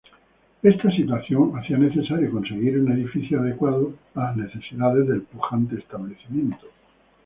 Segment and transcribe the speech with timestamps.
[0.63, 6.65] Esta situación hacía necesario conseguir un edificio adecuado a las necesidades del pujante establecimiento.